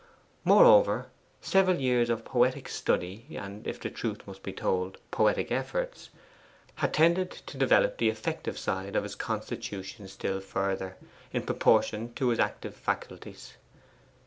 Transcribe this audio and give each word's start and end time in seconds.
Moreover, 0.43 1.11
several 1.41 1.77
years 1.79 2.09
of 2.09 2.25
poetic 2.25 2.67
study, 2.67 3.27
and, 3.37 3.67
if 3.67 3.79
the 3.79 3.91
truth 3.91 4.25
must 4.25 4.41
be 4.41 4.51
told, 4.51 4.97
poetic 5.11 5.51
efforts, 5.51 6.09
had 6.77 6.91
tended 6.95 7.29
to 7.29 7.55
develop 7.55 7.99
the 7.99 8.09
affective 8.09 8.57
side 8.57 8.95
of 8.95 9.03
his 9.03 9.13
constitution 9.13 10.07
still 10.07 10.39
further, 10.41 10.97
in 11.31 11.43
proportion 11.43 12.15
to 12.15 12.29
his 12.29 12.39
active 12.39 12.75
faculties. 12.75 13.53